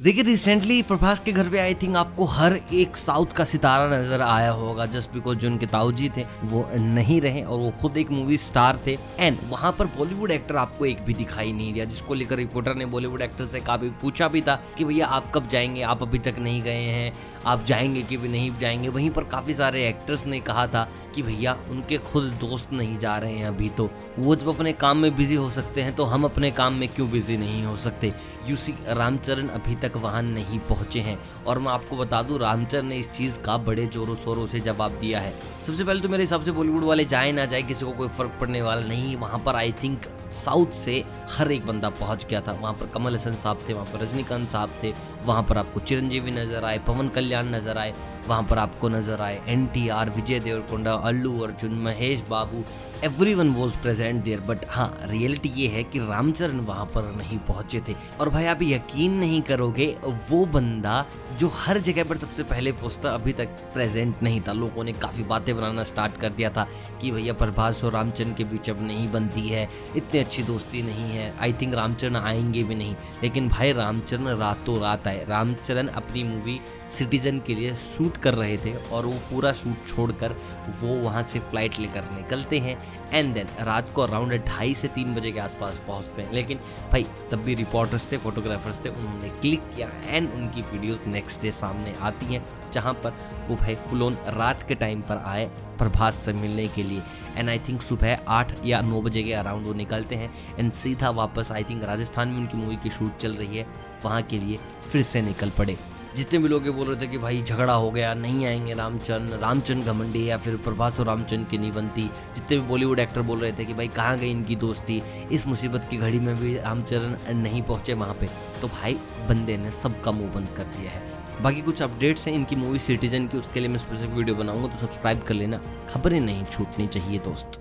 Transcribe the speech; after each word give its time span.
देखिए 0.00 0.22
रिसेंटली 0.22 0.80
प्रभास 0.82 1.20
के 1.20 1.32
घर 1.32 1.48
पे 1.48 1.58
आई 1.58 1.74
थिंक 1.74 1.96
आपको 1.96 2.24
हर 2.24 2.56
एक 2.74 2.96
साउथ 2.96 3.26
का 3.26 3.44
सितारा 3.44 3.86
नज़र 3.88 4.22
आया 4.22 4.50
होगा 4.50 4.86
जस्ट 4.86 5.12
बिकॉज़ 5.12 5.38
जो 5.38 5.48
उनके 5.48 5.66
ताऊजी 5.66 6.08
थे, 6.08 6.24
वो 6.44 6.68
नहीं 6.74 7.20
रहे 7.20 7.42
और 7.42 7.58
वो 7.58 7.70
खुद 7.80 7.96
एक 7.96 8.10
मूवी 8.10 8.36
स्टार 8.36 8.80
थे। 8.86 8.96
एंड 9.18 9.38
वहाँ 9.48 9.72
पर 9.72 9.86
बॉलीवुड 9.96 10.30
एक्टर 10.30 10.56
आपको 10.56 10.86
एक 10.86 11.00
भी 11.04 11.14
दिखाई 11.14 11.52
नहीं 11.52 11.72
दिया, 11.74 11.84
जिसको 11.84 12.14
लेकर 12.14 12.36
रिपोर्टर 12.36 12.74
ने 12.74 12.86
बॉलीवुड 12.86 13.22
एक्टर 13.22 13.46
से 13.46 13.60
काफ़ी 13.60 13.88
पूछा 14.02 14.28
भी 14.28 14.40
था 14.40 14.60
कि 14.78 14.84
भैया, 14.84 15.06
आप 15.06 15.30
कब 15.34 15.48
जाएँगे? 15.48 15.82
आप 15.82 16.02
अभी 16.02 16.18
तक 16.18 16.38
नहीं 16.38 16.62
गए 16.62 16.82
हैं, 16.82 17.12
आप 17.46 17.64
जाएँगे 17.64 18.02
कि 18.02 18.16
भी 18.16 18.28
नहीं 18.28 18.50
जाएँगे? 18.58 18.88
वहीं 18.88 19.10
पर 19.10 19.24
काफ़ी 19.24 19.54
सारे 19.54 19.86
एक्टर्स 19.88 20.26
ने 20.26 20.40
कहा 20.40 20.66
था 20.66 20.88
कि 21.14 21.22
भैया, 21.22 21.56
उनके 21.70 21.98
खुद 22.02 22.24
दोस्त 22.40 22.72
नहीं 22.72 22.98
जा 22.98 23.16
रहे 23.18 23.32
हैं 23.32 23.48
अभी 23.48 23.68
तो। 23.68 23.90
वो 24.18 24.36
जब 24.36 24.48
अपने 24.48 24.72
काम 24.74 24.98
में 24.98 25.16
बिज़ी 25.16 25.34
हो 25.34 25.48
सकते 25.50 25.82
हैं 25.82 25.96
तो 25.96 26.04
हम 26.04 26.24
अपने 26.24 26.50
काम 26.50 26.74
में 26.74 26.88
क्यों 26.88 27.10
बिज़ी 27.10 27.36
नहीं 27.36 27.64
हो 27.64 27.76
सकते? 27.78 28.12
यूसी 28.46 28.74
रामचरण 28.88 29.48
अभी 29.48 29.74
तक 29.74 29.85
तक 29.88 29.96
वहाँ 29.96 30.22
नहीं 30.22 30.58
पहुँचे 30.68 31.00
हैं। 31.00 31.18
और 31.46 31.58
मैं 31.58 31.72
आपको 31.72 31.96
बता 31.96 32.22
दूँ 32.22 32.38
रामचरण 32.38 32.86
ने 32.86 32.96
इस 32.96 33.10
चीज़ 33.10 33.40
का 33.40 33.56
बड़े 33.58 33.86
जोरों 33.88 34.16
शोरों 34.16 34.46
से 34.46 34.60
जवाब 34.60 34.98
दिया 35.00 35.20
है। 35.20 35.34
सबसे 35.66 35.84
पहले 35.84 36.00
तो 36.00 36.08
मेरे 36.08 36.22
हिसाब 36.22 36.40
से 36.40 36.52
बॉलीवुड 36.52 36.84
वाले 36.84 37.04
जाए 37.04 37.32
ना 37.32 37.44
जाए, 37.44 37.62
किसी 37.62 37.84
को 37.84 37.92
कोई 37.92 38.08
फ़र्क 38.08 38.38
पड़ने 38.40 38.62
वाला 38.62 38.86
नहीं। 38.86 39.16
वहाँ 39.16 39.42
पर 39.46 39.56
आई 39.56 39.72
थिंक 39.82 40.06
साउथ 40.34 40.72
से 40.74 41.02
हर 41.30 41.50
एक 41.52 41.66
बंदा 41.66 41.88
पहुँच 41.90 42.26
गया 42.30 42.40
था। 42.40 42.52
वहाँ 42.52 42.72
पर 42.72 42.86
कमल 42.94 43.14
हसन 43.14 43.34
साहब 43.36 43.64
थे, 43.68 43.72
वहाँ 43.72 43.86
पर 43.86 44.00
रजनीकांत 44.00 44.48
साहब 44.50 44.70
थे, 44.82 44.92
वहाँ 45.24 45.42
पर 45.42 45.58
आपको 45.58 45.80
चिरंजीवी 45.80 46.30
नज़र 46.30 46.64
आए, 46.64 46.78
पवन 46.86 47.08
कल्याण 47.08 47.54
नज़र 47.54 47.78
आए, 47.78 47.94
वहाँ 48.28 48.42
पर 48.42 48.58
आपको 48.58 48.88
नज़र 48.88 49.20
आए 49.20 49.40
N 49.48 49.66
T 49.66 49.88
R 49.88 50.10
Vijay 50.10 50.40
Deverakonda, 50.40 50.92
Allu, 50.92 51.38
Arjun, 51.40 51.78
Mahesh 51.84 52.24
Babu 52.30 52.64
everyone 53.34 53.48
was 53.48 53.76
present 53.76 54.22
there 54.24 54.40
but 54.40 54.58
हाँ 54.68 54.98
रियलिटी 55.02 55.48
ये 55.48 55.68
है 55.68 55.82
कि 55.84 55.98
रामचरण 55.98 56.60
वहाँ 56.60 56.84
पर 56.86 57.14
नहीं 57.16 57.38
पहुँचे 57.38 57.80
थे। 57.88 57.94
और 58.20 58.28
भाई, 58.28 58.44
आप 58.46 58.58
यकीन 58.62 59.14
नहीं 59.14 59.42
करोगे, 59.42 59.86
वो 60.30 60.44
बंदा 60.46 61.06
जो 61.38 61.48
हर 61.48 61.78
जगह 61.78 62.04
पर 62.04 62.16
सबसे 62.16 62.42
पहले 62.42 62.72
पहुँचता, 62.72 63.10
अभी 63.10 63.32
तक 63.32 63.46
प्रेजेंट 63.46 64.22
नहीं 64.22 64.40
था। 64.40 64.52
लोगों 64.52 64.84
ने 64.84 64.92
काफ़ी 64.92 65.22
बातें 65.22 65.56
बनाना 65.56 65.82
स्टार्ट 65.82 66.16
कर 66.16 66.30
दिया 66.30 66.50
था 66.50 66.66
कि 67.02 67.10
भैया, 67.10 67.32
प्रभास 67.32 67.84
और 67.84 67.92
रामचरण 67.92 68.34
के 68.34 68.44
बीच 68.44 68.70
अब 68.70 68.86
नहीं 68.86 69.10
बनती 69.12 69.48
है, 69.48 69.68
इतनी 69.96 70.20
अच्छी 70.20 70.42
दोस्ती 70.42 70.82
नहीं 70.82 71.10
है 71.10 71.34
आई 71.40 71.52
थिंक 71.52 71.74
रामचरण 71.74 72.16
आएँगे 72.16 72.62
भी 72.62 72.74
नहीं। 72.74 72.96
लेकिन 73.22 73.48
भाई, 73.48 73.72
रामचरण 73.72 74.26
रातों 74.26 74.80
रात 74.80 75.08
आए। 75.08 75.24
रामचरण 75.28 75.86
अपनी 75.86 76.22
मूवी 76.22 76.60
सिटीजन 76.90 77.38
के 77.38 77.54
लिए 77.54 77.74
शूट 77.76 78.16
कर 78.16 78.34
रहे 78.34 78.56
थे 78.56 78.74
और 78.76 79.06
वो 79.06 79.12
पूरा 79.12 79.52
शूट 79.52 79.86
छोड़कर 79.86 80.36
वो 80.80 80.94
वहाँ 80.94 81.22
से 81.22 81.38
फ़्लाइट 81.38 81.78
लेकर 81.80 82.02
निकलते 82.14 82.58
हैं। 82.58 82.85
एंड 83.12 83.32
देन 83.34 83.48
रात 83.60 83.92
को 83.94 84.02
अराउंड 84.02 84.32
ढाई 84.46 84.74
से 84.74 84.88
तीन 84.88 85.14
बजे 85.14 85.32
के 85.32 85.40
आसपास 85.40 85.82
पहुँचते 85.86 86.22
हैं। 86.22 86.32
लेकिन 86.32 86.58
भाई, 86.92 87.06
तब 87.30 87.38
भी 87.38 87.54
रिपोर्टर्स 87.54 88.10
थे 88.12 88.16
फोटोग्राफर्स 88.16 88.84
थे, 88.84 88.88
उन्होंने 88.88 89.28
क्लिक 89.30 89.70
किया 89.76 89.90
एंड 90.06 90.32
उनकी 90.32 90.62
वीडियोस 90.62 91.06
नेक्स्ट 91.06 91.42
डे 91.42 91.52
सामने 91.52 91.94
आती 92.00 92.26
हैं, 92.26 92.44
जहाँ 92.72 92.92
पर 92.94 93.18
वो 93.48 93.56
भाई 93.56 93.74
फुल 93.86 94.02
ऑन 94.02 94.18
रात 94.28 94.62
के 94.62 94.74
टाइम 94.74 95.00
पर 95.00 95.22
आए 95.26 95.44
प्रभास 95.78 96.14
से 96.16 96.32
मिलने 96.32 96.66
के 96.68 96.82
लिए। 96.82 97.02
एंड 97.36 97.48
आई 97.48 97.58
थिंक 97.58 97.82
सुबह 97.82 98.18
आठ 98.28 98.52
या 98.66 98.80
नौ 98.80 99.00
बजे 99.02 99.22
के 99.22 99.32
अराउंड 99.32 99.66
वो 99.66 99.72
निकलते 99.74 100.14
हैं 100.14 100.32
एंड 100.58 100.72
सीधा 100.72 101.10
वापस 101.10 101.52
आई 101.52 101.64
थिंक 101.64 101.84
राजस्थान 101.84 102.28
में 102.28 102.38
उनकी 102.38 102.56
मूवी 102.56 102.76
की 102.76 102.90
शूट 102.90 103.16
चल 103.16 103.32
रही 103.32 103.56
है, 103.56 103.66
वहाँ 104.04 104.22
के 104.22 104.38
लिए 104.38 104.58
फिर 104.90 105.02
से 105.02 105.22
निकल 105.22 105.50
पड़े। 105.50 105.76
जितने 106.16 106.38
भी 106.38 106.48
लोग 106.48 106.66
ये 106.66 106.72
बोल 106.72 106.86
रहे 106.88 107.00
थे 107.00 107.06
कि 107.06 107.18
भाई 107.18 107.42
झगड़ा 107.42 107.72
हो 107.72 107.90
गया, 107.90 108.12
नहीं 108.14 108.46
आएँगे 108.46 108.74
रामचंद 108.74 109.38
रामचंद 109.42 109.84
घमंडी 109.84 110.24
या 110.28 110.36
फिर 110.36 110.56
प्रभास 110.56 111.00
और 111.00 111.06
रामचंद 111.06 111.46
की 111.48 111.58
नहीं 111.58 111.72
बनती। 111.72 112.02
जितने 112.02 112.56
भी 112.58 112.66
बॉलीवुड 112.68 112.98
एक्टर 112.98 113.22
बोल 113.22 113.38
रहे 113.38 113.52
थे 113.52 113.64
कि 113.64 113.74
भाई 113.74 113.88
कहाँ 113.88 114.16
गई 114.18 114.30
इनकी 114.30 114.56
दोस्ती, 114.56 115.02
इस 115.32 115.46
मुसीबत 115.46 115.86
की 115.90 115.96
घड़ी 115.96 116.20
में 116.20 116.34
भी 116.36 116.56
रामचरण 116.56 117.34
नहीं 117.34 117.62
पहुँचे 117.62 117.94
वहाँ 117.94 118.14
पे 118.14 118.28
तो 118.62 118.68
भाई 118.68 118.94
बंदे 119.28 119.56
ने 119.56 119.70
सबका 119.72 120.12
मुँह 120.12 120.32
बंद 120.34 120.48
कर 120.56 120.64
दिया 120.78 120.90
है। 120.90 121.04
बाकी 121.42 121.62
कुछ 121.62 121.82
अपडेट्स 121.82 122.26
हैं 122.28 122.34
इनकी 122.34 122.56
मूवी 122.56 122.78
सिटीजन 122.78 123.26
की, 123.26 123.38
उसके 123.38 123.60
लिए 123.60 123.68
मैं 123.68 123.78
स्पेसिफिक 123.78 124.14
वीडियो 124.14 124.36
बनाऊँगा 124.36 124.68
तो 124.68 124.86
सब्सक्राइब 124.86 125.22
कर 125.22 125.34
लेना। 125.34 125.60
खबरें 125.90 126.20
नहीं 126.20 126.44
छूटनी 126.44 126.86
चाहिए 126.86 127.18
दोस्त। 127.18 127.60